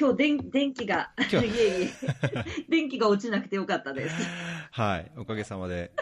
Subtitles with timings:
[0.00, 1.90] 今日電電気が、 いえいえ、
[2.70, 4.16] 電気が落ちなくてよかったです。
[4.70, 5.92] はい、おかげさまで。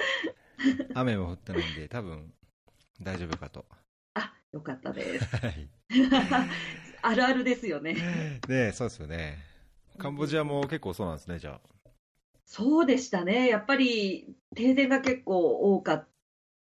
[0.94, 2.32] 雨も降ってないんで、多分
[3.00, 3.66] 大丈夫かと。
[4.14, 5.36] あ、よかったです。
[5.36, 5.68] はい。
[7.02, 7.94] あるあるですよね。
[8.48, 9.38] ねそうですよね。
[9.98, 11.60] カンボジアも結構そうなんですね、じゃ
[12.44, 13.48] そうでしたね。
[13.48, 16.08] やっぱり停電が結構多かっ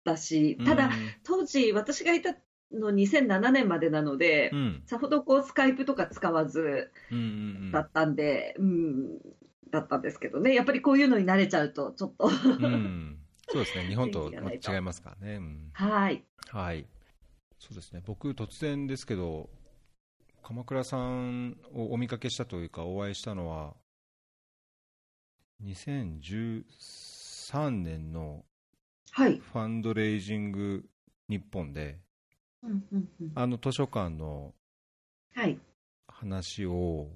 [0.04, 2.34] たしあ。、ただうん、当時私がいた
[2.72, 4.82] の2007年までなのでう、ん。
[4.86, 7.28] さほどこうスカイプとか使わずうんうんう
[7.68, 9.18] んだったんで、うん、
[9.70, 10.54] だったんですけどね。
[10.54, 12.28] やっぱりこういうのに慣れちゃうと、ちょっと。
[12.28, 13.18] うん。
[13.48, 15.36] そうですね、日本と違いますからね。
[15.36, 16.24] うんはい。
[16.48, 16.86] はい。
[17.58, 18.02] そうですね。
[18.04, 19.50] 僕、突然ですけど、
[20.42, 23.74] 鎌倉さんをお見かけしたというか、お会いしたのは、
[25.62, 28.44] 2013年の
[29.10, 29.38] はい。
[29.38, 30.84] ファンドレイジング
[31.28, 32.00] 日本で、
[32.64, 34.52] うんうんうんあの図書館の
[35.34, 35.58] はい。
[36.06, 37.08] 話を、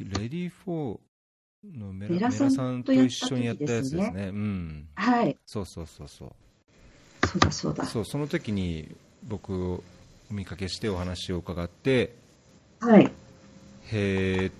[0.00, 4.30] レディー・フォーのメラさんと一緒にやったやつですね。
[4.32, 4.88] うん。
[4.96, 5.38] はい。
[5.46, 7.26] そうそうそうそう。
[7.26, 7.84] そうだそうだ。
[7.84, 8.88] そう、その時に
[9.28, 9.84] 僕を
[10.30, 12.16] お見かけしてお話を伺って、
[12.80, 13.12] はい。
[13.92, 14.52] へー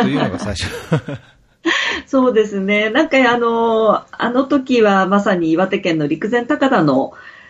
[0.00, 0.66] というのが最初。
[2.06, 2.88] そうですね。
[2.88, 7.41] なんかあの、あの時はまさに岩手県の陸前高田のえ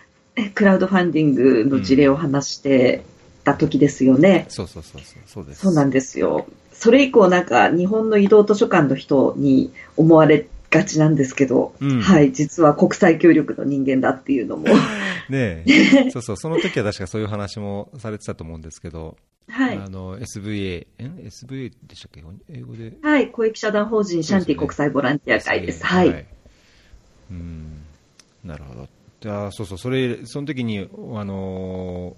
[0.55, 3.05] クラウドファンディングの事例を話して
[3.44, 4.47] た時ですよね。
[4.48, 5.61] そうそうそうそう、そうです。
[5.61, 6.47] そうなんですよ。
[6.72, 14.66] それ以降なんか日本の移動図書館の人に思われがちなんですけど、うんはい、実は国際協力の人間だっていうのも。
[15.28, 19.17] ねえ そうそう、その時は確かそういう話もされてたと思うんですけど、
[19.48, 19.77] はい。
[19.77, 22.24] あの、SVA、ん ?SVA でしたっけ？
[22.48, 22.94] 英語で？
[23.02, 25.84] はい、公益社団法人シャンティ国際ボランティア会です。
[25.84, 26.27] SVA はい。
[27.30, 27.83] うん、
[28.44, 28.89] なるほど。
[29.22, 32.16] じゃあ、そうそう、それ、その時に、あの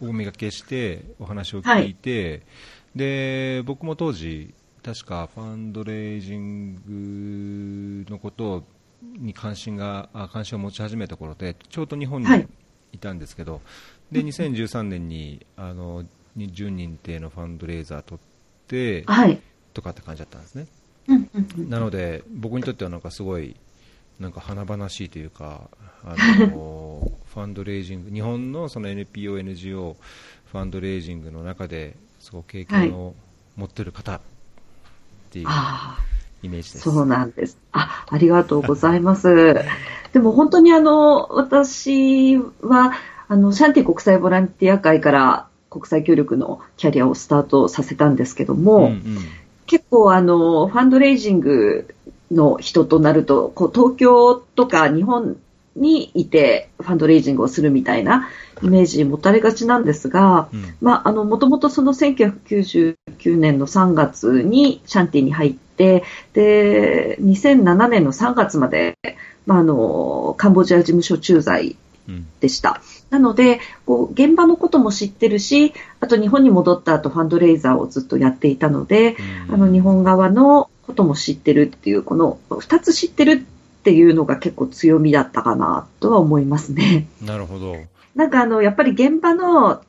[0.00, 2.40] お見かけして、お話を聞いて、
[2.96, 8.64] で、僕も当時、確かファンドレイジングのこと
[9.18, 12.48] に関心が、あ関心を持ち始めた頃で、ちょうど日本にはい
[12.94, 13.60] いたんですけど、
[14.10, 16.02] で、2013年に、あの、
[16.34, 19.38] 10人定のファンドレイザー取って、はい。
[19.74, 20.66] とかって感じだったんですね。
[21.08, 23.54] うんうんうんなので、僕にとってはなんかすごい、
[24.20, 25.68] なんか華々しいというか、
[26.04, 29.96] あの ファンドレイジング、日本のその NPO、NGO、
[30.52, 33.14] ファンドレイジングの中ですごく経験を
[33.56, 34.20] 持ってる方っ
[35.30, 35.46] ていう。
[36.42, 36.90] イメージです。
[36.90, 37.58] そうなんです。
[37.72, 39.56] あ、ありがとうございます。
[40.12, 42.92] でも本当にあの、私は、
[43.28, 49.02] あの、シャンティ国際ボランティア会から国際協力のキャリアをスタートさせたんですけども、うんうん
[49.68, 51.94] 結構あの、ファンドレイジング
[52.30, 55.36] の人となると、こう東京とか日本
[55.76, 58.28] にいてファンドレイジングをするみたいな
[58.62, 62.96] イメージ持たれがちなんですが、うんまあ、あの、もともとその1999
[63.36, 66.02] 年の3月にシャンティに入って、
[66.32, 68.98] で、2007年の3月まで、
[69.46, 71.76] まあ、あの、カンボジア事務所駐在
[72.08, 72.80] うんでした。
[73.10, 79.16] なので、こう、現場のことも知ってるし、あと日本に戻った後ファンドレイザーをずっとやっていたので、
[79.48, 83.32] うんあの、日本側のことも知ってるっていう、この二つ知ってる
[83.80, 87.06] っていうのが結構強みだったかなとは思いますね。
[87.22, 87.76] なるほど。
[88.14, 89.82] なんかあの、やっぱり現場の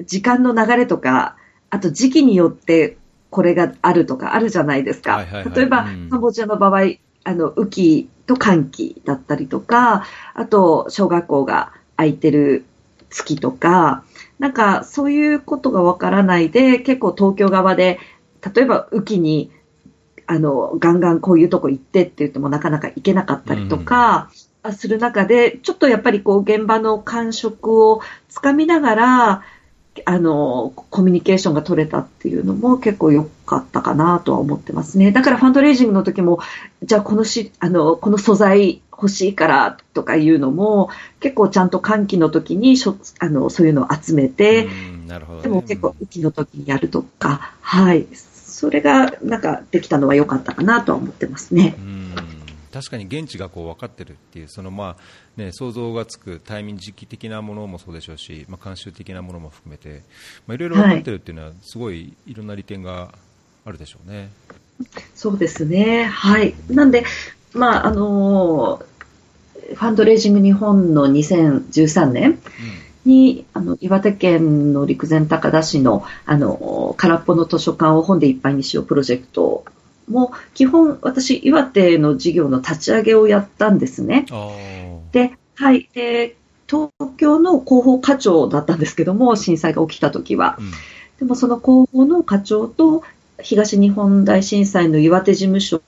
[0.00, 1.36] 時間の流れとか、
[1.70, 2.96] あと時期によって
[3.30, 5.16] これがあるとかあるじゃないですか。
[5.16, 6.82] はいはいはい例えば、うんカンボジアの場合、
[7.24, 10.04] あの、雨季と寒季だったりとか、
[10.34, 12.64] あと、小学校が空いてる
[13.10, 14.04] 月とか、
[14.38, 17.98] なんかそういうことがわからないで、結構東京側で、
[18.54, 19.50] 例えば雨季に、
[20.26, 24.30] あの、ガンガンこういうとこ行ってって言ってもなかなか行けなかったりとか、
[24.72, 29.42] する中で、ちょっとやっぱりこう現場の感触をつかみながら、
[30.04, 35.12] あの、コミュニケーションが取れたっていうのも結構良かったかなとは思ってますね。
[35.12, 36.40] だからファンドレイジングの時も、
[36.82, 40.90] じゃあこのし、あの、この素材欲しいからとかいうのも、
[41.20, 48.06] 結構ちゃんと換気の時にしょ、あの、そういうのを集めて、うんなるほどね、でも結構雨季の時にやるとか、はい。
[48.14, 51.80] それがなんかできたのは良かったかなとは思ってますねう。
[51.82, 52.03] ん
[52.74, 60.02] 確かに現地がこう分かってるっていうその、まあね、想像がつくタイミング時期的なものもそうでしょうし、まあ、慣習的なものも含めて、
[60.48, 63.14] まあ、いろいろ分かってるっていうのは、すごいいろんな利点が
[63.64, 64.28] あるでしょうね。
[65.14, 66.06] そうですね。
[66.06, 66.54] はい。
[66.68, 67.04] なんで、
[67.52, 68.82] まあ、あの
[69.68, 72.40] ファンドレイジング日本の2013年
[73.04, 79.64] に、あの、岩手県の陸前高田市の、あの、空っぽの図書館を本でいっぱいにしようプロジェクト
[80.08, 84.26] も、基本、私、岩手の事業の立ち上げをやったんですね。
[85.12, 85.88] で、はい。
[85.94, 86.36] で、
[86.66, 90.56] 東京の広報課長だったんですけども、震災が起きた時は。
[90.58, 90.70] うん
[91.18, 93.02] でもその広報の課長と
[93.40, 95.80] 東日本大震災の岩手事務所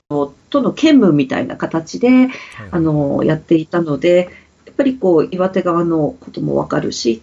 [0.49, 2.29] との兼務みたいな形で、はい
[2.71, 4.29] あのやっていたので、
[4.65, 7.21] やっぱりこう岩手側のこともわかるし、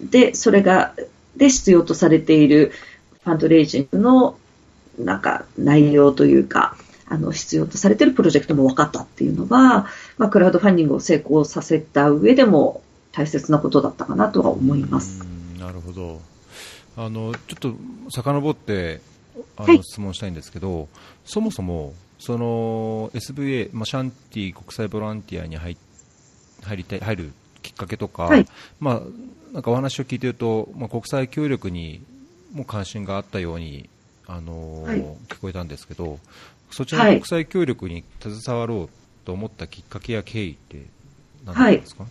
[0.00, 0.94] で、それが、
[1.36, 2.72] で必要とされている
[3.22, 4.38] ファンドレイジングの
[4.98, 9.86] なんか内容というか、あの必要とされているプロジェクトも分かったっていうのは、
[10.18, 15.22] まあ、クラウドファンディングを成功させた上でも大切なことだったかなとは思います。
[15.22, 16.20] うんなるほど。
[16.96, 17.74] あのちょっと
[18.10, 19.00] 遡って
[19.56, 19.82] あの、はい。
[19.82, 20.88] 質問したいんですけど
[21.24, 25.76] そもそもその SVA、まあ、シャンティ国際ボランティアに入
[26.62, 28.46] 入りたい入るきっかけとか、はい。
[28.80, 29.00] まあ、
[29.52, 32.02] なんかお話を聞いていると、まあ、国際協力に
[32.52, 33.88] も関心があったように、
[34.28, 36.18] あのはい聞こえたんですけど
[36.70, 38.88] そちらの国際協力に携わろう
[39.24, 40.86] と思ったきっかけや経緯って
[41.44, 42.04] 何なんですか、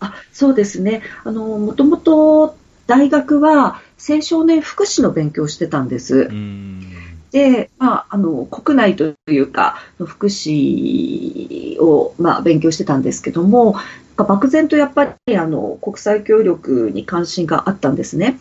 [0.00, 1.02] あそうですね。
[1.24, 6.30] あの、もともと大学は青少年福祉の勉強をしてたんです。
[7.30, 13.76] で、まあ、あの、国内というか、福祉を、まあ、勉強してたんですけども、
[14.16, 18.40] 漠然とやっぱり、あの、国際協力に関心があったんですね。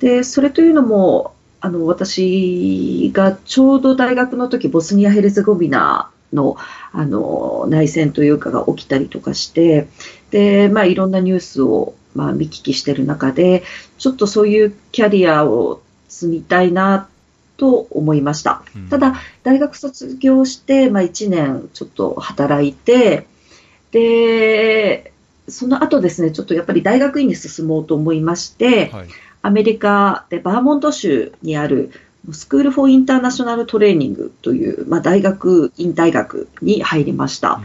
[0.00, 1.35] で、それというのも、
[1.66, 6.56] あの、私がちょうど大学の時、ボスニア・ヘルツェゴビナの、
[6.92, 9.88] あの、内戦というかが起きたりとかして、
[10.30, 13.64] で、まあ、いろんなニュースを、まあ、見聞きしてる中で、
[13.98, 17.08] ちょっとそういうキャリアを積みたいな
[17.56, 18.62] と思いました。
[18.76, 23.26] うんただ、大学卒業して、まあ、1年ちょっと働いて、
[23.90, 25.12] で、
[25.48, 29.08] その後ですね、ちょっとやっぱり大学院に進もうと思いまして、はい
[29.46, 31.92] アメリカでバーモント州にある
[32.32, 37.60] スクール・フォー・インターナショナル・トレーニングという、まあ、大学院大学に入りました。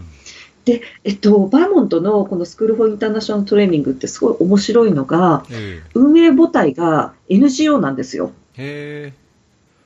[0.64, 8.32] で、えっと、バーモントのこのスクール・フォー・インターナショナル・トレーニングってすごい面白いのが、え運営母体が NGO なんですよ。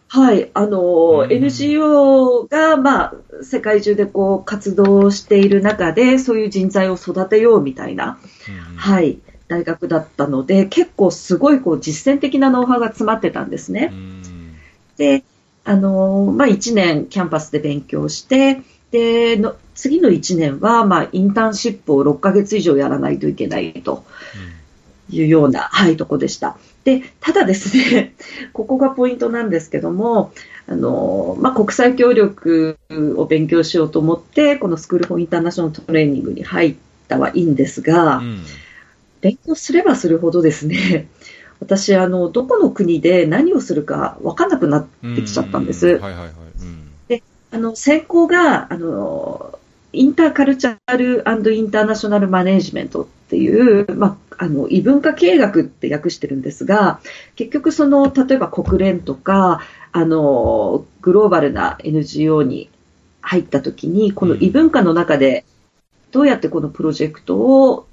[0.10, 0.82] はい、あの、
[1.22, 1.32] うん。
[1.32, 8.76] NGO が、まあ、世界中でこう活動している中で、そういう人材を育てようみたいな、ーうん。
[8.76, 13.90] はい、大学だったので、結構すごいこう実践的なノウハウが詰まってたんですね。
[13.92, 14.22] うん
[14.98, 15.24] で、
[15.64, 18.62] あの、まあ、1年キャンパスで勉強して、
[18.92, 24.06] で、の次の1年は、まあ、インターンシップを6ヶ月以上やらないといけないと。
[25.08, 26.58] いうような、はい、とこでした。
[26.84, 28.16] で、ただですね、
[28.54, 30.34] ここがポイントなんですけども、
[30.68, 32.80] あの、まあ、国際協力
[33.16, 36.76] を勉強しようと思って、このスクールフォーインターナショナルトレーニングに入っ
[37.08, 38.40] たはいいんですが、うん
[39.22, 41.08] 勉強すればするほどですね、
[41.60, 44.86] 私、あの、どこの国で何をするか分かんなくなっ
[45.16, 45.88] てきちゃったんです。
[45.88, 46.32] うんはいはいはい。
[46.62, 46.86] うん
[47.56, 49.58] あの、専攻が、あの、
[49.94, 51.24] インターカルチャル
[51.56, 57.00] インターナショナルマネジメントっていう、まあ、あの、異文化経営学って訳してるんですが、
[57.38, 59.62] 結局その、例えば国連とか、
[59.94, 62.70] あの、グローバルな NGO に
[63.22, 65.46] 入った時に、この異文化の中で、
[66.12, 67.85] どうやってこのプロジェクトを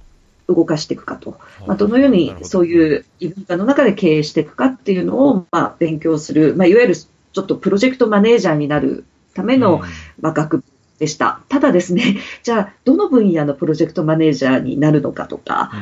[0.49, 1.39] 動かしていくかと。
[1.67, 9.05] まあ、どのようにそうういう異文化の中で経営していくかっていうのを、まあ、勉強する、まあ、いわゆるちょっとプロジェクトマネージャーになる
[9.35, 9.83] ための、
[10.21, 10.65] まあ、学部
[10.99, 11.41] でした。
[11.49, 15.73] ただですね、 じゃあ、どの分野のプロジェクトマネージャーになるのかとか、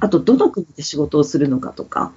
[0.00, 2.12] あと、どの国で仕事をするのかとか、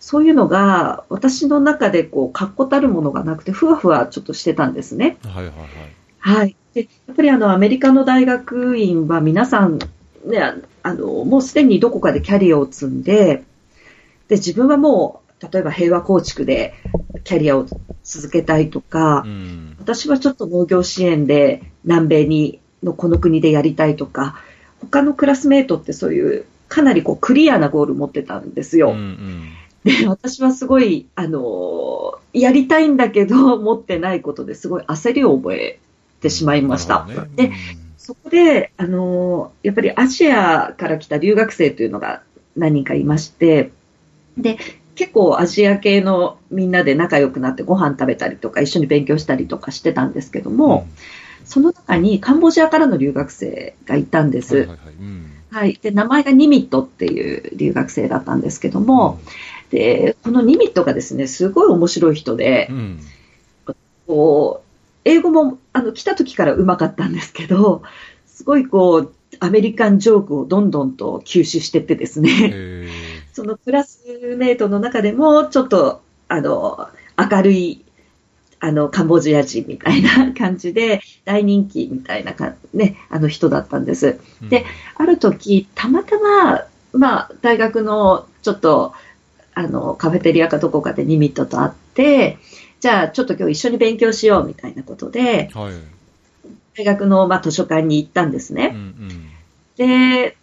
[0.00, 5.16] そういうのが、私の中で、こう、確固たるものがなくて、ふわふわちょっとしてたんですね。
[5.22, 5.66] はいはいはい。
[6.18, 6.56] はい。
[6.74, 9.78] で、やっぱりあの、アメリカの大学院は皆さん、
[10.24, 13.44] ね、ああの、もうすでにどこかでキャリアを積んで、
[14.28, 16.74] で、自分はもう、例えば平和構築で
[17.24, 17.66] キャリアを
[18.02, 24.36] 続けたいとか、うん私はちょっと農業支援で南米に、のこの国でやりたいとか、
[24.80, 28.90] 他のクラスメートってそういう、かなりこうクリアなゴール持ってたんですよ。
[28.90, 29.42] うんうん
[29.84, 35.78] で、私はすごい、あのーやりたいんだけど、持ってないことですごい焦りを覚え
[36.20, 37.04] てしまいました。
[37.04, 37.52] なるほどねで、
[38.04, 42.22] そこで、あのーやっぱりアジアから来た留学生というのが
[42.54, 43.70] 何人かいまして、
[44.36, 44.58] で、
[44.94, 50.86] 結構アジア系のみんなで仲良くなってご飯食べたりとか一緒に勉強したりとかしてたんですけどうんも、
[51.46, 54.54] その中にカンボジアからの留学生がいたんです。
[54.54, 55.78] はいはいはいうんはい。
[55.80, 59.18] で、名前がニミットっていう留学生だったんですけども、
[59.70, 63.00] で、このニミットがですね、すごい面白い人でう、ん
[64.06, 64.63] こう、
[65.04, 67.82] 英語も、あの、来た時から上手かったんですけど、
[68.26, 72.88] すごいこう、アメリカンジョークをどんどんと吸収してってですね、へ
[73.32, 74.02] そのクラス
[74.36, 77.84] メートの中でも、ちょっと、あの、明るい、
[78.60, 84.18] あの、カンボジア人みたいな感じで、大人気みたいなか、ね、あの人だったんです。
[84.42, 84.64] ーで
[84.96, 88.94] ある時、たまたま、まあ、大学のちょっと、
[89.54, 92.38] あの、カフェテリアかどこかでニミットと会って、
[92.84, 95.72] じゃあちょっと今日一緒に勉強しようみたいなことで、はい、
[96.76, 98.72] 大学の、まあ、図書館に行ったんですね。
[98.74, 99.30] うんうん、
[99.76, 100.36] で、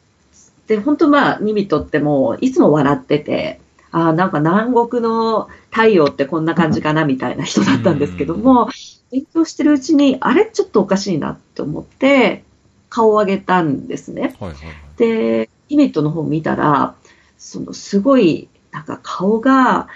[0.65, 8.69] で、本当まあ、ニミットってもう、いつも笑ってて、ああ、なんか南国の太陽ってこんな感じかなみたいな人だったんですけども、
[9.12, 12.43] 勉強してるうちに、あれちょっとおかしいなって思って、
[12.89, 14.36] 顔を上げたんですね。
[14.39, 16.95] はいはいはい、で、ニミットの方を見たら、
[17.38, 19.89] そのすごい、なんか顔が、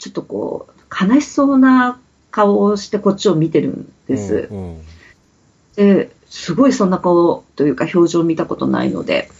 [0.00, 1.98] ちょっとこう、悲しそうな
[2.30, 4.48] 顔をしてこっちを見てるんです。
[5.76, 9.30] で、すごいそんな顔というか表情を見たことないので、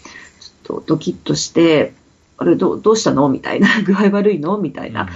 [0.41, 1.93] ちょっとドキッとして、
[2.39, 3.29] あれどどうしたの？
[3.29, 4.59] みたいな、 具合悪いの？
[4.59, 5.09] みたいな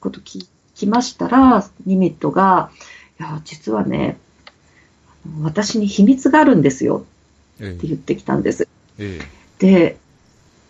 [0.00, 2.70] こと聞きましたら、ニミットが、
[3.18, 4.18] いや、実はね、
[5.42, 7.04] 私に秘密があるんですよ。
[7.56, 8.68] って言ってきたんです。
[8.98, 9.28] ええ、
[9.58, 9.96] で、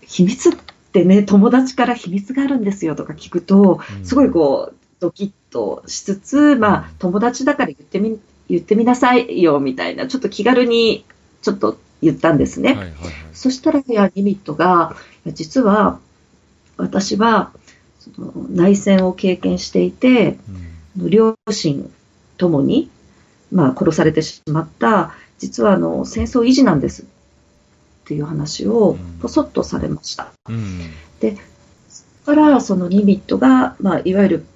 [0.00, 0.52] 秘密っ
[0.92, 11.05] てね、友達から秘密があるんですよとか聞くと、すごいこう、ドキッとしつつ、まあ、友達だから言ってみ、言ってみなさいよみたいな、ちょっと気軽に
[11.43, 12.71] ちょっと言ったんですね。
[12.71, 16.00] はいはいはい、そしたら、いや、リミットが、実は、
[16.76, 17.52] 私は、
[17.99, 20.38] その内戦を経験していて、
[20.99, 21.90] うん、両親
[22.37, 22.90] ともに、
[23.52, 27.02] まあ、殺されてしまった、実はあの戦争維持なんです。
[27.02, 27.05] っ
[28.09, 30.33] ていう話をぽそっとされました。
[30.49, 30.90] うん、
[31.21, 31.37] で、
[32.28, 34.47] からそのニミットが、まあ、いわゆる、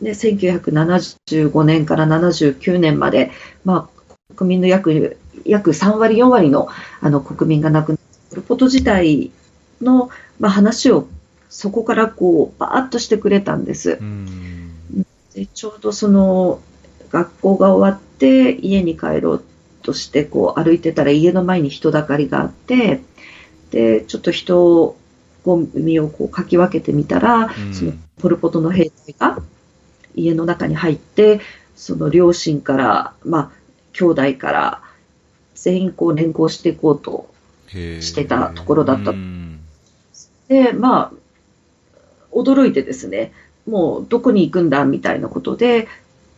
[0.00, 3.30] ね、1975年から79年まで、
[3.64, 6.68] まあ、国民の約約3割、4割の
[7.00, 7.98] あの国民が亡くな
[8.36, 9.30] ること自体
[9.80, 11.08] の、まあ、話を
[11.48, 13.98] そこからこうバーッとしてくれたんです。
[15.34, 16.60] でちょうどその
[17.10, 19.44] 学校が終わって家に帰ろう
[19.82, 23.00] としてこう歩いてたら家の前に人だかりがあって
[23.70, 24.96] でちょっと人
[25.44, 29.42] ゴミをこうかき分けてみたら、そのポル・ポトの兵隊が
[30.14, 31.40] 家の中に入って
[31.76, 33.50] その両親から、まあ、
[33.92, 34.82] 兄弟から
[35.54, 37.30] 全員こう連行していこうと
[37.68, 39.12] してたところだった。
[40.48, 41.12] で、まあ、
[42.32, 43.32] 驚いてですね、
[43.66, 45.88] もうどこに行くんだみたいなことで、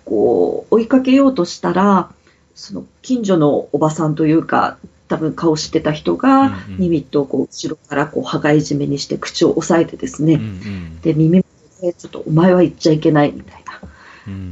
[0.04, 2.10] こう、追いかけようとしたら、
[2.54, 4.76] その近所のおばさんというか、
[5.08, 11.44] 多分顔知ってた人が、ニミットをこう後ろからこう羽交い締めにして口を押さえてですね、うんうん、で、耳
[11.80, 13.61] でちょっとお前は言っちゃいけないみたいな、うん、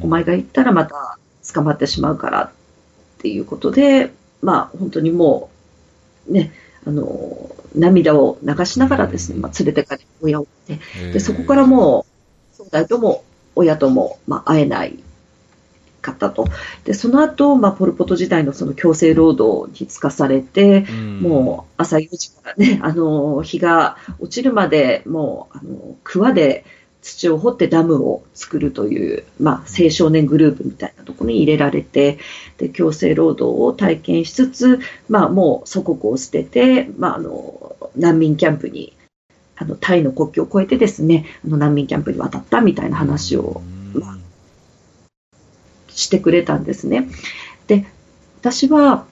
[0.01, 1.19] お前が言ったらまた
[1.53, 2.51] 捕まってしまうからっ
[3.19, 4.13] ていうことで、
[4.43, 5.51] まあ、本当にも
[6.29, 6.53] う、ね、
[6.87, 10.79] あの、涙を流しながらですね、まあ、連れてかれ、親をって、
[11.13, 12.07] で、そこからも
[12.59, 13.25] う、兄弟とも
[13.55, 14.99] 親とも、まあ、会えない
[16.01, 16.47] かったと。
[16.85, 26.65] で、その後、まあ、ポルポト時代のその強制労働に就かされて、うん、もう朝4時からね、あの、日が落ちるまで、もう、あの、桑で、
[27.03, 32.19] 土を掘ってダムを作るという、まあ、青少年グループみたいなところに入れられて、
[32.59, 38.93] で、強制労働を体験しつつ、まあ、もう祖国を捨てて、まあ、あの、難民キャンプに、
[39.57, 43.63] あの、タイの国境を越えてですね、あの、難民キャンプに渡ったみたいな話を、
[43.95, 44.19] まあ、
[45.89, 47.09] してくれたんですね。
[47.67, 47.87] で、
[48.41, 49.05] 私は、やっ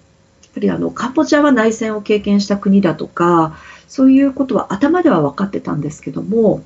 [0.54, 6.62] ぱりあの、カンボジアは内戦を経験した国だとか、そういうことは頭では分かってたんですけども、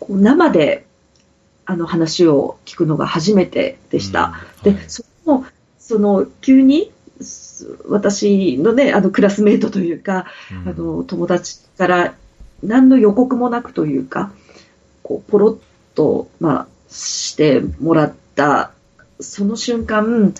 [0.00, 0.86] こう生で
[1.66, 4.24] あの話を聞くのが初めてでした。
[4.24, 5.44] うんはい、で、その、
[5.78, 6.90] その、急に、
[7.86, 12.14] 私のね、あの、クラスメイトというか、うん、あの、友達から
[12.62, 14.32] 何の予告もなくというか、
[15.02, 15.58] こう、ポロッ
[15.94, 18.72] と、まあ、してもらった、
[19.20, 20.34] その瞬間、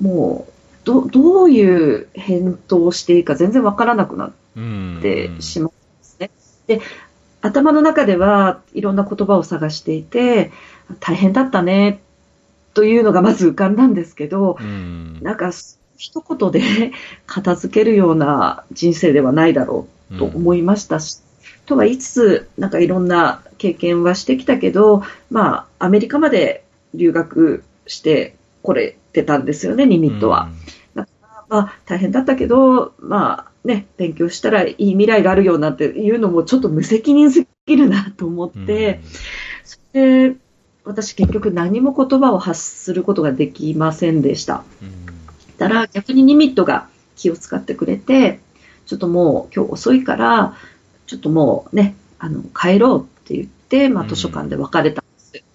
[0.00, 0.52] もう、
[0.84, 6.30] ど、どういう返答をしていいか全然わからなくなってしまうんですね。
[6.66, 6.80] で、
[7.42, 10.50] 頭の中ではいろんな言葉を探していて、
[11.00, 12.00] 大変だったね、
[12.74, 15.50] というのがまず浮かんだんですけど、うん、なんか
[15.96, 16.92] 一言で
[17.26, 30.48] 片付けるような人生ではないだろうと思いましたし、うん、とは言いつつ、なんかいろんな経験はしてきたけど、まあ、アメリカまで留学してこれてたんですよね、ニミットは。
[30.94, 31.06] うん、
[31.48, 39.00] まあ、大変だったけど、まあ、ね、勉強したらいい未来があるよなんていうのもちょっと無責任すぎるなと思って、
[39.94, 40.40] うん、そ
[40.84, 44.64] 私結局何も言葉を発することができませんでした。
[44.82, 44.92] うん、
[45.58, 48.40] たら逆にニミットが気を使ってくれて、
[48.86, 50.56] ちょっともう今日遅いから、
[51.06, 55.04] ちょっともうね、あの、帰ろうって言って、まあ図書館で別れたん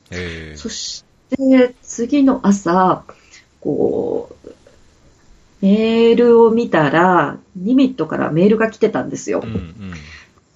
[0.09, 0.61] です。
[0.61, 3.03] そして、次の朝、
[3.61, 4.34] こう、
[5.65, 9.41] メールを見たら、ニミットからメールが来てたんですよ。
[9.43, 9.93] うんうん、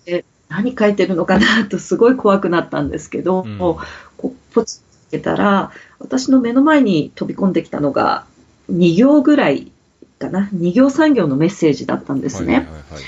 [0.06, 3.58] で何書いてるのかなとすごい怖くなったんですけど、うん。
[3.58, 3.80] こ
[4.24, 8.26] うポチッつけたら、私の目の前に飛び込んできたのが
[8.72, 9.72] 2行ぐらい
[10.20, 12.56] かな、2行3行のメッセージだったんですね。
[12.56, 13.04] はいはいはいはい。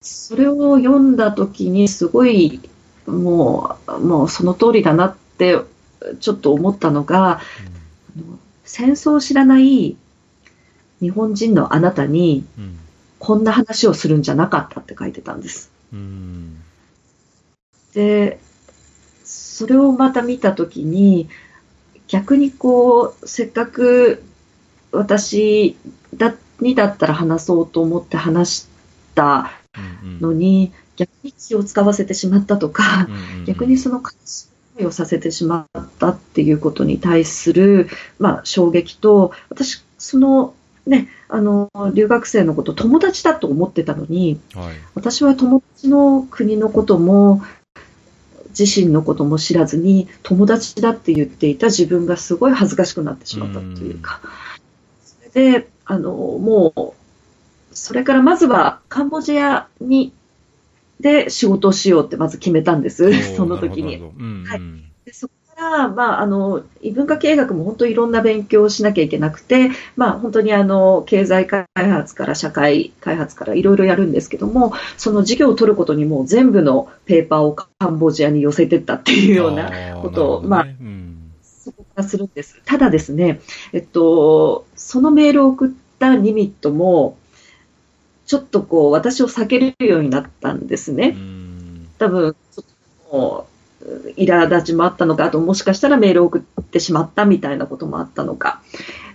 [0.00, 2.60] それを読んだ時にすごい
[3.06, 5.58] もう、もうその通りだなって
[6.20, 7.40] ちょっと思ったのが、あ
[8.16, 9.96] の戦争を知らない
[11.00, 12.64] 日本人のあなたにうん。
[12.64, 12.78] うん
[13.18, 15.70] こんな話をするんじゃなかったって書いてたんです。
[15.92, 16.62] うん。
[17.92, 18.38] で、
[19.24, 21.28] それをまた見たときに、
[22.06, 24.22] 逆にこう、せっかく
[24.92, 25.76] 私
[26.14, 28.68] だにだったら話そうと思って話し
[29.14, 29.52] た
[30.04, 30.20] うんうん。
[30.20, 33.38] のに、逆に気を使わせてしまったとか、うんうん。
[33.40, 37.88] うん逆にその悲しい思いをさせてしまったっていうことに対する、
[38.18, 40.54] まあ、衝撃と、私、その、
[40.88, 44.74] ね、あの、留学生のこと友達だと思ってたのに、はい。
[44.94, 47.42] 私は友達の国のことも
[48.58, 54.20] 自身のことも知らずに友達だって言っていた自分がすごい恥ずかしくなってしまったというか、
[55.04, 56.94] それであのも
[57.70, 60.12] うそれからまずはカンボジアに
[60.98, 64.02] で仕事をしようってまず決めたんです、その時に。
[64.46, 64.60] はい。
[65.04, 82.62] でそこから、まあ、あの異文化経営学も本当にいろんな勉強をしなきゃいけなくて、まあ、本当にあの経済開発から社会開発からいろいろやるんですけどもその授業を取ることにもう全部のペーパーをカンボジアに寄せてったっていうようなことを、まあ、うんそこからするんです。
[82.64, 83.40] ただですね、
[83.72, 87.18] えっと、そのメールを送ったニミットも
[88.24, 91.14] ちょっとこう私を避けるようになったんですね。
[91.14, 91.48] うん
[91.98, 92.64] 多分、ちょっ
[93.10, 93.57] ともう、
[94.16, 98.60] 苛立ちもあったのか、あともしかしたらメールを送ってしまったみたいなこともあったのか。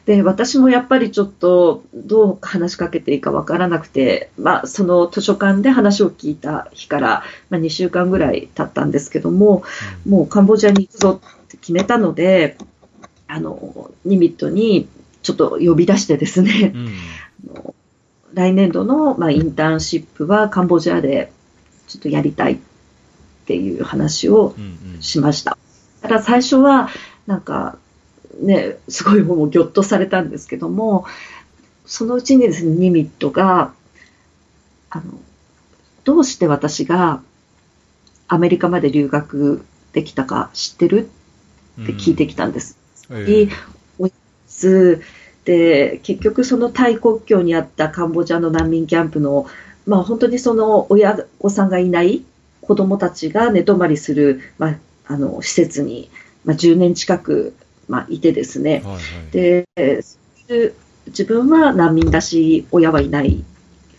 [0.06, 9.64] で、私もやっぱりちょっとどう話しかけていいかわからなくて、まあ、その図書館で話を聞いた日から、まあ、2週間ぐらい経ったんですけども、
[10.06, 12.58] もうカンボジアに行くぞって決めたので、
[13.28, 14.90] あの、ニミットに
[15.22, 16.90] ちょっと呼び出してですね、うん
[18.34, 21.32] 来年度の、まあ、インターンシップはカンボジアで
[21.88, 22.73] ちょっとやりたいって
[23.56, 25.02] いう話をうんうん。
[25.02, 25.58] しました。
[26.02, 26.90] ただ最初は
[27.28, 27.78] なんか
[28.42, 31.06] ね、すごいもうぎょっとされたんですけども、
[31.86, 33.74] そのうちにですね、ニミットが、
[34.90, 35.04] あの、
[36.04, 37.22] どうして私が
[38.28, 41.10] アメリカまで留学できたか知ってる？
[41.82, 42.78] って聞いてきたんです。
[43.12, 43.50] ええ。
[45.46, 49.46] で結局そのタイ国境にあったカンボジアの難民キャンプの、
[49.86, 52.24] まあ、本当にその親御さんがいない
[52.66, 54.76] 子どもたちが寝泊まりする、まあ、
[55.08, 56.10] あの施設に、
[56.46, 57.54] まあ、10年近く、
[57.88, 58.82] まあ、いてですね。
[58.86, 59.32] はいはい。
[59.32, 59.66] で
[61.08, 63.44] 自分は難民だし親はいない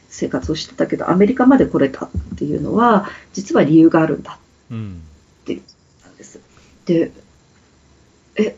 [0.09, 4.39] 生活をしてたけどアメリカまで来れたっていうのは実は理由があるんだ
[4.71, 5.03] うん
[5.47, 6.17] なん。
[6.17, 6.41] です。
[6.87, 7.13] で、
[8.37, 8.57] え、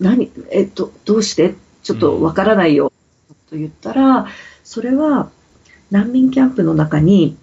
[0.00, 1.54] 何、えっと、どうして？
[1.82, 2.92] ちょっとわからないよ、
[3.48, 4.26] と言ったら、
[4.64, 5.30] それは
[5.90, 7.36] 難民キャンプの中に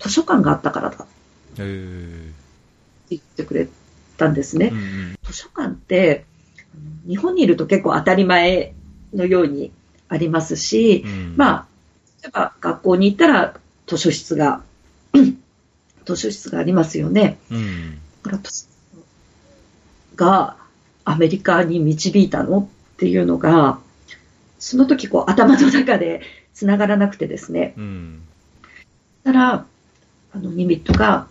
[0.00, 1.06] 図書館があったからだ
[1.56, 3.68] 言ってくれ
[4.16, 4.66] たんですね。
[4.66, 6.24] えうんうん図書館って、
[7.06, 8.74] 日本にいると結構当たり前
[9.14, 9.72] のように
[10.08, 11.66] ありますし、うんまあ、
[12.22, 13.54] 例えば学校に行ったら
[13.86, 14.62] 図書室が、
[16.04, 17.38] 図書室がありますよね。
[17.50, 17.98] うん
[20.14, 20.56] が
[21.04, 23.80] アメリカに導いたのっていうのが、
[24.58, 26.20] その時こう頭の中で
[26.54, 27.74] 繋がらなくてですね。
[27.76, 28.22] うん
[29.24, 29.66] たら、
[30.32, 31.26] あの、ニミットが、あ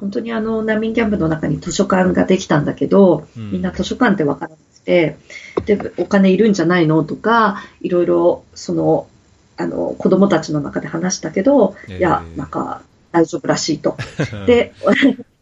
[0.00, 3.52] 本当にあの、難民キャンプの中に図書館ができたんだけど、うん。
[3.52, 5.16] みんな図書館ってわからなくて、
[5.64, 9.08] で、お金いるんじゃないのとか、いろいろ、その、
[9.56, 12.82] あの、子供たちの中で話したけど、ええいや、なんか、
[13.12, 13.96] 大丈夫らしいと。
[14.46, 14.74] で、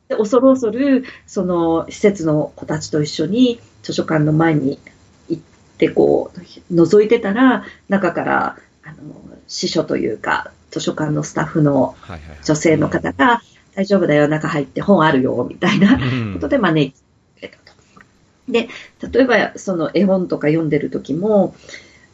[0.08, 4.78] で恐る恐る、その施設の子たちと一緒に図書館の前に
[5.28, 5.42] 行っ
[5.78, 8.96] て、こう、覗いてたら、中から、あの、
[9.48, 11.94] 司書というか、図書館のスタッフの
[12.44, 13.42] 女性の方が、
[13.74, 16.98] 大丈夫だよ、中入って本あるよ、みたいなうんことで招いて
[17.40, 17.78] くれたと。
[18.48, 18.68] で、
[19.12, 21.54] 例えば、その絵本とか読んでる時も、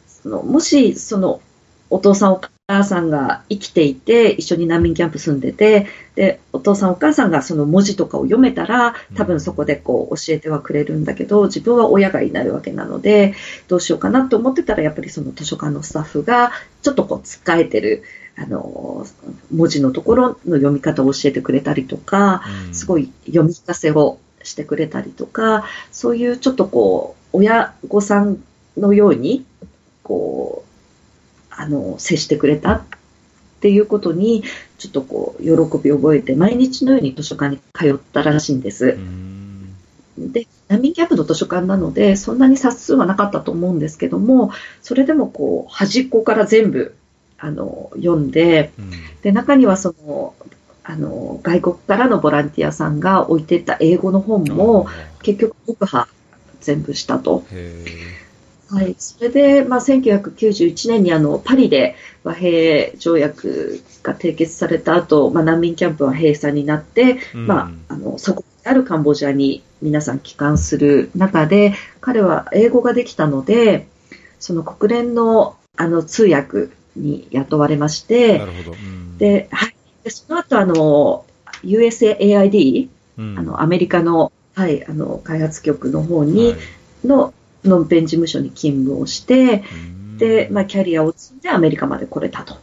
[0.07, 1.41] そのもし、その、
[1.89, 13.35] お父さんお母さんが生きていて、一緒に難民キャンプ住んでて、で、お父さんお母さんがその文字とかを読めたら、多分そこでこう教えてはくれるんだけど、自分は親がいないわけなので、
[13.67, 18.03] どうしようかなと思ってたら、やっぱりその図書館のスタッフが、ちょっとこう、つっかえてる、
[18.41, 19.05] あの、
[19.53, 28.41] 文字のところの読み方を教えてくれたりとか、うんすごい読み聞かせをしてくれたりとか、そういうちょっとこう、親御さん
[28.77, 29.45] のように、
[30.03, 32.81] こう、あの、接してくれたっ
[33.61, 34.43] っていうことに、
[34.79, 35.49] ちょっとこう、喜
[35.83, 38.97] びを覚えて、毎日のように図書館に通ったらしいんです。
[38.97, 39.31] うん
[40.17, 44.51] で、難民キャンプの図書館なので、そんなに冊数はなかったと思うんですけども、
[44.81, 46.95] それでもこう、端っこから全部、
[47.41, 50.33] あの、読んで、うんで、中にはその、
[50.83, 54.87] あの、外国からのボランティアさんが置いてった英語の本も、
[55.21, 56.07] 結局、読破
[56.59, 57.43] 全部したと。
[57.51, 57.85] へ
[58.69, 58.95] はい。
[58.97, 73.87] それで、まあ、1991年にあの、パリで和平条約が締結された後、まあ、難民キャンプは閉鎖になって、ーまあ、あの、そこにあるカンボジアに皆さん帰還する中で、彼は英語ができたので、
[74.39, 78.71] その国連のあの通訳に雇われましてな、るほど。
[78.73, 79.75] うん、で、はい。
[80.03, 81.25] で、その後あの、
[81.63, 86.57] USAID、うんあの、アメリカの、はい、あの、開発局の方に、はい
[87.05, 92.55] の、ノンペン事務所に勤務をして、うんで、まあ、キャリアを積んでアメリカまで来れたと。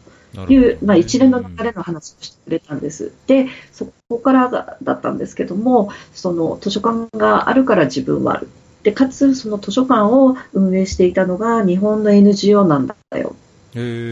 [0.48, 3.12] いう、まあ、一連の流れの話をしてくれたんです。
[3.26, 8.48] で、そこからがだったんですけども、その図書館があるから自分はある。
[8.84, 13.34] で、かつ、その図書館を運営していたのが日本の NGO なんだよ。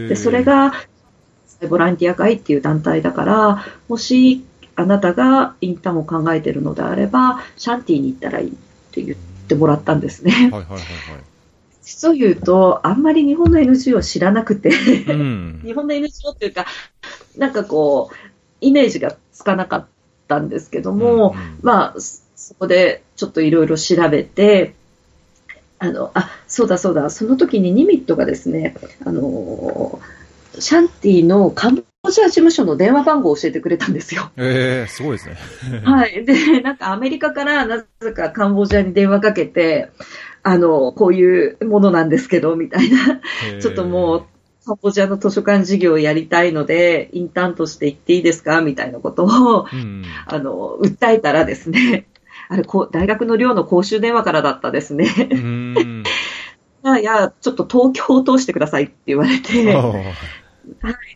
[0.09, 0.73] で、それが、
[1.69, 8.51] ボランティア会っていう団体だから、もしあなたがインターンを考えているのであれば、シャンティに行ったらいいっ
[8.91, 10.31] て言ってもらったんですね。
[10.31, 10.81] はいはいはいはい。
[11.81, 14.69] 実を言うと、あんまり日本の NGO 知らなくて、
[15.07, 16.65] うん日本の NGO っていうか、
[17.37, 18.15] なんかこう、
[18.61, 19.87] イメージがつかなかっ
[20.27, 24.75] たんですけども、うんうんまあ、そそこでちょっといろいろ調べて、
[25.79, 29.99] あの、あ、そうだそうだ、その時にニミットがですね、あの、
[30.59, 34.31] シャンティのカンボジア事務所の電話番号を教えてくれたんですよ。
[34.37, 35.81] えー、すごいですね。
[35.85, 36.25] はい。
[36.25, 39.89] で、なんかアメリカからなぜかカンボジアに電話かけて、
[40.43, 43.21] あの、こういうものなんですけど、みたいな。
[43.61, 44.23] ちょっともう、
[44.65, 48.61] カンボジアの図書館事業をやりたいので、インターンとして行っていいですか？
[48.61, 50.03] みたいなことを、うん、うん。
[50.25, 52.07] あの、訴えたらですね、
[52.49, 55.07] あれ、こう大学の寮の公衆電話からだったですね。
[56.99, 59.93] いやちょっと東京を通してくださいって言われて、あ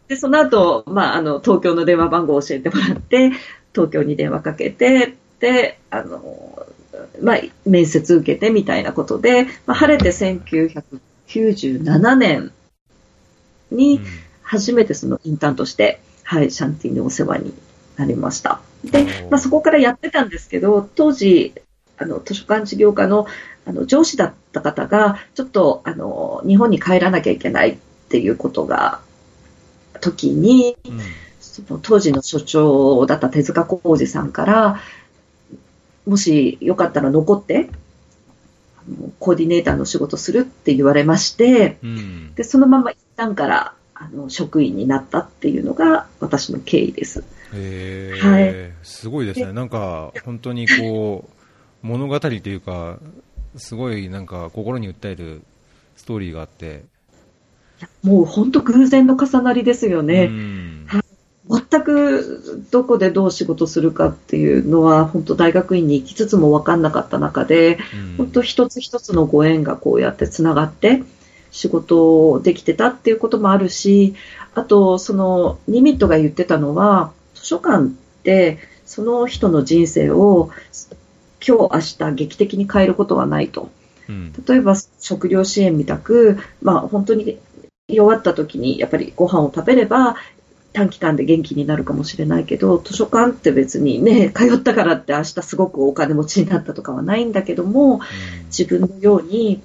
[0.08, 3.32] で、その後、まあ、あの、東京の電話番号を教えてもらって、
[3.74, 6.66] 東京に電話かけて、で、あの、
[7.22, 14.02] まあ、面接受けてみたいなことで、まあ、晴れて1997年ーに
[14.44, 17.54] 初めてそのインターンとして、はい、シャンティにお世話に
[17.98, 18.62] なりました。
[18.84, 21.54] で、まあ、そこからやってたんですけど、当時、
[21.98, 23.28] あの、図書館事業家の、
[23.66, 27.78] あの、上司だった方が、ちょっと、あの、日本に帰らなきゃいけないっ
[28.10, 29.02] ていうことが、
[30.00, 31.00] 時に、うん
[31.52, 34.80] その当時の所長だった手塚浩二さんから、
[36.06, 37.70] もしよかったら残って、
[39.20, 42.34] コーディネーターの仕事するって言われまして、うん。
[42.36, 47.24] で、そのまま一旦から、あの、職員になったっていうのが私の経緯です。
[47.54, 49.54] へはえ、すごいですね。
[49.54, 51.30] なんか、本当にこ
[51.84, 52.98] う、物語というか、
[53.58, 55.42] すごいなんか心に訴える
[55.96, 56.84] ストーリーがあって、
[58.02, 60.26] もう本当偶然の重なりですようね。
[60.26, 60.88] ん。
[61.48, 71.04] 全くどこでどう仕事するかっていうのは、本当大学院に行きつつも分かんなかった中で、うん本当一つ一つのご縁がこうやってつながって
[71.52, 74.16] 仕事できてたっていうこともあるし、
[74.56, 77.90] あと、そのニミットが言ってたのは、図書館っ
[78.24, 80.50] てその人の人生を
[81.46, 83.70] 今日明日劇的に変えることはないと。
[84.10, 84.34] うん。
[84.46, 87.40] 例えば食料支援みたく、まあ本当に
[87.88, 90.16] 弱った時にやっぱりご飯を食べれば
[90.74, 98.00] 短期間で元気になるかもしれないけど、図書館って別にね、通ったからって明日すごくお金持ちになったとかはないんだけども、
[98.46, 99.62] 自分のように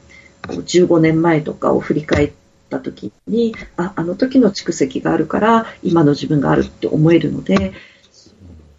[0.46, 2.32] 15年前とかを振り返っ
[2.70, 7.72] た時に、あ、あの時の蓄積があるから今の自分があるって思えるので、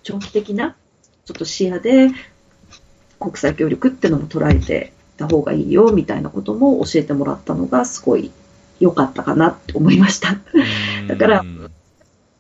[0.04, 0.76] 長期的な
[1.26, 2.10] ちょっと視野で
[3.20, 8.32] 国際協力ってのも捉えてた方がいいよみたいなことも教えてもらったのがすごい
[8.80, 10.32] 良かったかなって思いました。
[10.32, 11.72] うんだからうん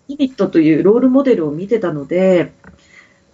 [0.07, 2.37] イニットというロールモデルを見てたので、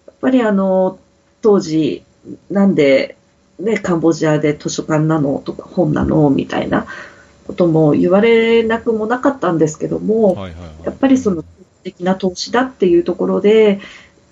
[0.08, 1.00] やっぱりあの、
[1.42, 2.04] 当時、
[2.50, 3.16] なんで、
[3.60, 6.88] ね、カンボジアで図書館なのとか本なのみたいな
[7.46, 11.44] ことも言われなくもなかったんですけども、はいはいはいやっぱりその
[11.84, 13.80] 的な投資だっていうところで、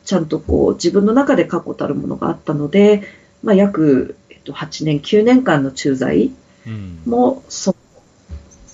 [0.05, 3.03] ちゃんとこう自分の中で確固たるものがあったので、
[3.43, 6.31] まあ、約、えっと、8年、9年間の駐在
[6.65, 7.75] うんも、そ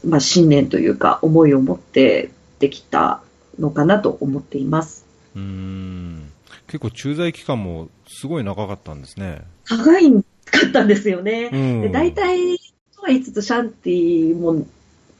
[0.05, 3.21] まあ、信念というか思いを持ってできた
[3.59, 5.05] のかなと思っています。
[5.35, 6.31] うーん
[6.67, 9.43] 結構駐在期間もすごい長かったんですね。
[9.69, 10.11] 長い
[10.59, 11.49] かったんですよね。
[11.51, 12.57] うんで大体、
[12.95, 14.65] とは言いつつ、シャンティも、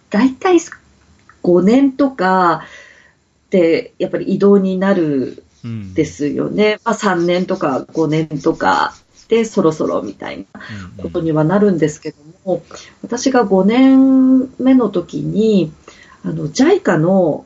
[0.09, 0.57] 大体
[1.43, 2.63] 5年とか、
[3.49, 6.79] て、やっぱり移動になるうんですよね。
[6.83, 8.93] まあ、3年とか5年とか
[9.27, 10.61] でそろそろみたいな
[10.97, 12.63] うんことにはなるんですけども、
[13.01, 15.71] 私が5年目の時に、
[16.23, 17.45] あの、JICA の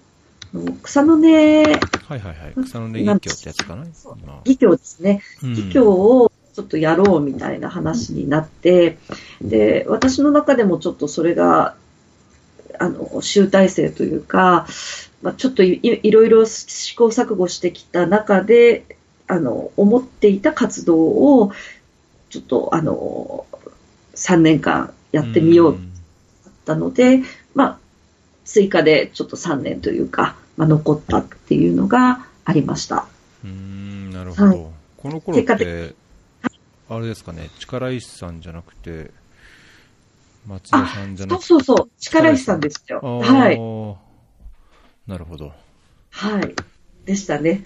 [0.83, 1.75] 草の根はい
[2.09, 2.53] はいはい。
[2.65, 5.21] 草の根義教ってやつかなそう今義教ですね。
[5.43, 8.97] うん義教をちょっとやろうみたいな話になって、
[9.41, 11.75] で、私の中でもちょっとそれが、
[12.79, 14.67] あの、集大成というか、
[15.21, 18.85] まあ、ちょっといいいろいろ試行錯誤してきた中で、
[19.27, 21.51] あの、思っていた活動を、
[22.29, 23.45] ちょっと、あの、
[24.15, 27.21] 3年間やってみようと思ったので、
[27.55, 27.77] まあ、
[28.43, 33.07] 追加でちょっと3年というか、まあ、残ったっていうのがありました。
[33.43, 34.45] うーん、なるほど。
[34.47, 35.95] はいこの頃っ結果て、
[36.93, 39.11] あれですかね、力石さんじゃなくて、
[40.45, 42.99] 松田さんじゃなくて、そうそうそう、力石さんですよ。
[43.01, 43.55] あはい。
[43.55, 43.95] ー
[45.07, 45.53] なるほど。
[46.09, 46.53] はい。
[47.05, 47.63] でしたね。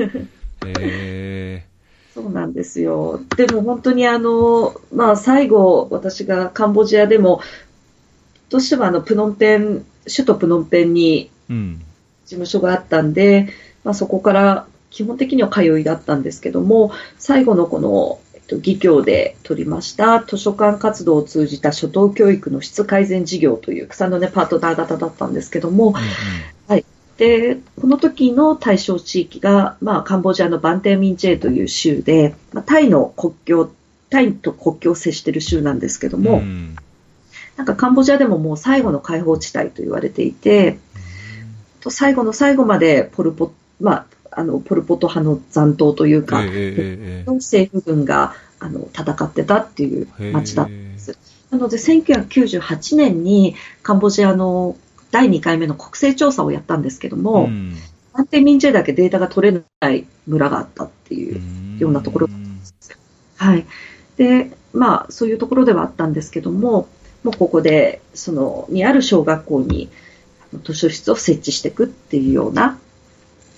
[0.64, 1.66] え
[2.14, 3.20] そうなんですよ。
[3.36, 7.42] でも本当にあの、まあ最後、私がカンボジアでも、
[8.48, 11.82] どうしてもあの、プノンペン、首都プノンペンにー、うん。
[12.24, 13.50] 事務所があったんで、
[13.84, 25.94] まあそこから基本的には通いだったんですけども、最後のこの、えっと、義教で取りました図書館活動を通じた初等教育の質改善事業という草の根パートナー型だったんですけども、
[27.16, 33.70] で、この時の対象地域が、まあ、カンボジアのバンテーミンチェーという州で、まあ、タイの国境、
[34.10, 36.76] タイと国境を接している州なんですけどうんも、うん。
[37.56, 40.78] なんかカンボジアでももう最後の解放地帯と言われていて、
[41.80, 44.06] と最後の最後までポルポ、まあ、
[44.36, 51.18] あの、ポルポト派の残党というか、えええええの政府軍があの戦ってたっていうえ町だったんです。
[51.50, 54.76] なので、1998年にカンボジアの
[55.10, 57.74] 第2回目の国勢調査をやったんですけども、うん。
[58.12, 61.40] バンテミンジェだけデータが取れない村があったっていう、
[61.78, 62.28] ようなところ
[63.36, 63.66] はい。
[64.16, 66.88] で、まあ、そういうところではあったんですけども、
[67.24, 69.90] もうここで、その、にある小学校に
[70.62, 72.78] 図書室を設置していくっていうような、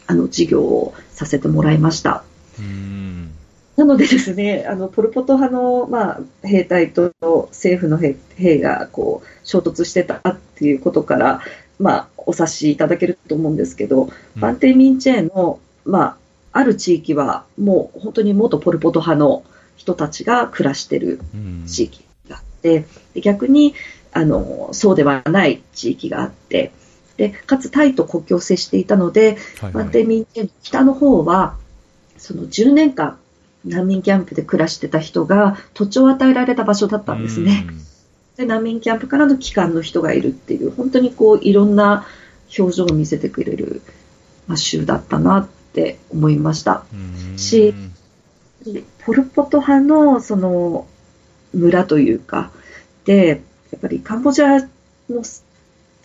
[0.08, 2.24] あの、事業をさせてもらいました。
[2.58, 3.30] うん。
[3.76, 7.12] なのでですね、あの、ポルポト派の、まあ、兵隊と
[7.50, 11.42] 政府の兵兵が、こう、衝突してたっていうことから、
[11.78, 14.40] まあ、お察しいただけると思うんですけど、うん。
[14.40, 16.16] バンテミンチェーの、まあ、
[16.52, 19.44] ある地域は、もう本当に元ポルポト派の
[19.76, 21.64] 人たちが暮らしてるうん。
[21.66, 23.74] 地域があって、で逆に、
[24.12, 26.72] あの、そうではない地域があって、
[27.18, 30.26] で、かつタイと国境を接していたので、はいはいバンテミン
[30.62, 31.56] 北の方は、
[32.16, 33.18] その10年間、
[33.66, 37.66] 難民キャンプで暮らしてた人が土地を与えられた場所だったんですね。
[38.36, 42.06] で、難民キャンプからの帰還の人がいるっていう、本当にこう、いろんな
[42.56, 43.82] 表情を見せてくれる、
[44.46, 46.84] まあ、州だったなって思いました。
[46.92, 47.74] うんし
[48.64, 50.86] でポルポト派の、その、
[51.54, 52.50] 村というか、
[53.04, 54.60] で、やっぱりカンボジア
[55.08, 55.22] の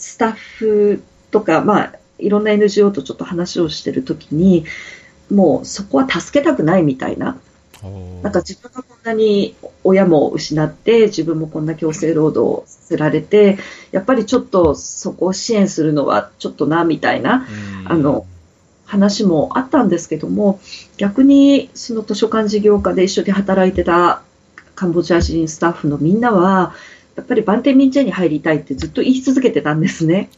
[0.03, 4.65] ススタッフとか、まあ、いろんな NGO とちょっと話をしてるときに、
[5.31, 7.39] もうそこは助けたくないみたいな、
[8.21, 13.57] なんか自分がこんなに親も失って、自分もこんな強制労働をさせられて、
[13.91, 17.47] やっぱりちょっとそこを支援するのはちょっとな、みたいな
[17.85, 17.91] うん。
[17.91, 18.25] あの
[18.85, 20.59] 話もあったんですけども、
[20.97, 24.21] 逆にその図書館事業家で一緒に働いてた
[24.75, 26.73] カンボジア人スタッフのみんなは、
[27.15, 30.29] やっぱりバンテミンに入りたいってずっと言い続けてたんですね。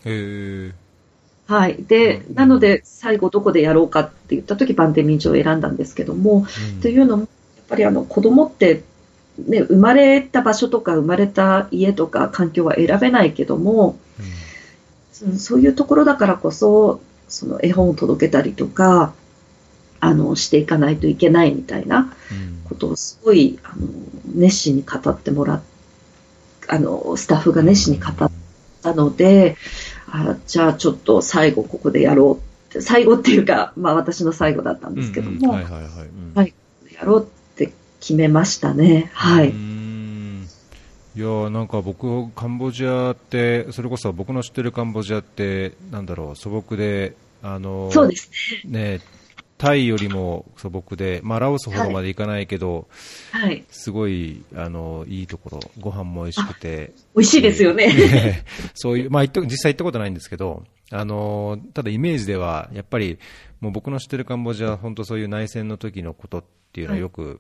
[1.48, 1.84] はい。
[1.84, 6.46] でう、んなので最後どこでやろうかって言った時バンテミンを選んだんですけども、
[6.82, 7.30] というのも、やっ
[7.70, 8.84] ぱりあの子供って、
[9.38, 13.98] ね、生まれた場所とか生まれた家とか環境は選べないけども、
[15.12, 19.14] そそういうところだからこそ、その絵本を届けたりとか、
[20.00, 22.14] あの、していかないといけないみたいな
[22.68, 23.88] ことをすごい、あの、
[24.36, 25.62] 熱心に語ってもらっ
[26.68, 28.32] あの、スタッフが熱心に語っ
[28.82, 29.58] たので、
[30.10, 35.82] あじゃあちょっと最後ここでやろうって、最後っていうか、まあ私の最後だったんですけども、はいはいはい。
[35.82, 36.34] うん。
[36.36, 36.54] はい
[36.96, 39.12] やろうって決めましたね。
[39.14, 39.50] はい。
[39.50, 48.30] いやーなんか僕、カンボジアって、それこそ僕の知ってるカンボジアって、なんだろう、素朴で、あのーそうです
[48.66, 49.00] ね、
[49.58, 52.88] タイよりも素朴で、まあ、ラオスほどまでいかないけど、
[53.32, 53.64] はい。
[53.70, 57.88] すごい、あのいいところ、ご飯も美味しくて、美味しいですよね。
[57.88, 58.44] ね
[58.76, 63.18] そういう、まあ、実際行ったことないんですけど、あのただイメージでは、やっぱり、
[63.62, 67.40] もう僕の知ってるカンボジアは、本当そういう内戦の時のことっていうのはよく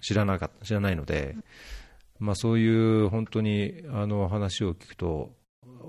[0.00, 1.36] 知らなかった、知らないので、
[2.18, 5.32] まあ、そういう本当に、あの、話を聞くと、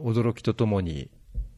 [0.04, 1.10] 驚きとともに、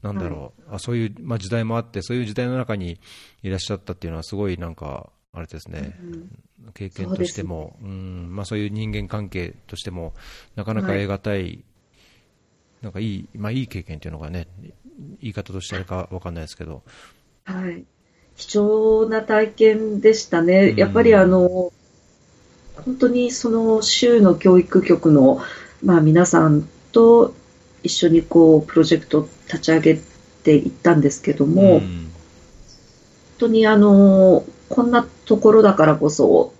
[0.04, 3.00] なんだろう、あそういう、まあ、時代もあって、そういう時代の中に
[3.42, 6.30] いらっしゃったっていうのは、すごいなんか、あれですね、うん
[6.74, 8.34] 経験としても、う、ん。
[8.34, 10.14] まあ、そういう人間関係としても、
[10.56, 11.64] なかなか得難い、
[12.82, 14.48] なんかいい、まあ、いい経験っていうのがね、
[15.20, 16.84] 言い方としてあれかわかんないですけど、
[17.46, 17.84] はい。
[18.38, 20.70] 貴重な体験でしたね。
[20.70, 20.78] うん。
[20.78, 21.74] やっぱりあの、
[22.86, 25.42] 本当にその州の教育局の、
[25.84, 27.34] まあ皆さんと
[27.84, 30.00] 一緒にこう、プロジェクトを立ち上げ
[30.44, 32.14] ていったんですけども、本ん
[33.38, 36.54] 当にあの、こんなところだからこそ、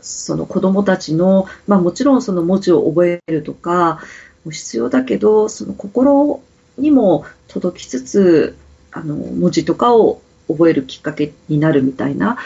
[0.00, 4.00] その子供たちの、まあもちろんその文字を覚えるとか
[4.44, 6.40] も必要だけど、その心
[6.76, 8.56] にも届きつつ、
[8.90, 12.38] あの、文字とかを覚えるきっかけになるみたいな、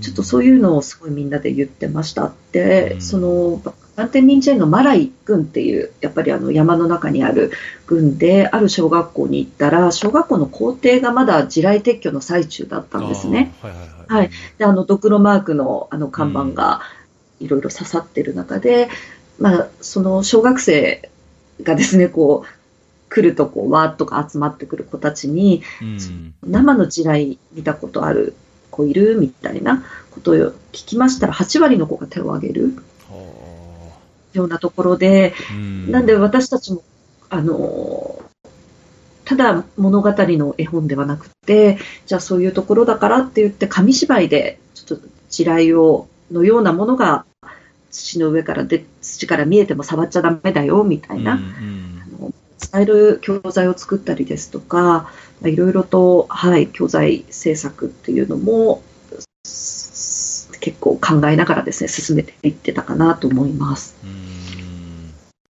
[0.00, 2.32] ちょっとそういうのをすごいみんなで言ってました。
[2.52, 3.62] で、うんその、
[4.00, 7.52] バンテンミンチェンのマライ郡っていう、やっぱりあの山の中にある
[7.86, 13.52] 郡で、ある小学校に行ったら、小学校の校庭がまだ地雷撤去の最中だったんですね。。
[13.60, 13.90] はいはいはい。
[14.08, 16.80] はいで、あの、ドクロマークのあの看板が
[17.40, 18.88] いろいろ刺さってる中で、
[19.38, 21.10] まあ、その小学生
[21.62, 26.34] がですね、こう、来るとこう、わーっとか集まってくる子たちに、うん。
[26.42, 28.34] 生の地雷見たことある
[28.70, 32.82] 子いるみたいなことを聞きましたら、8割の子が手を挙げるは
[34.32, 35.90] ようなところで、あうん。
[35.90, 36.82] なんで私たちも、
[37.28, 38.22] あの、
[39.24, 47.24] ただ物語の絵本ではなくて、じゃあそういうところだからって言って紙芝居でちょっと地雷を、のようなものが
[47.90, 51.40] 土の上からで、土から見えても触っちゃダメだよ、みたいな、うん
[52.24, 52.34] うん。
[52.72, 58.89] 伝える教材を作ったりですとか、まあいろいろと、はい、教材制作っていうのも、す
[60.60, 63.96] 結構考えながらですね、進めていってたかなと思います。
[64.04, 64.29] うん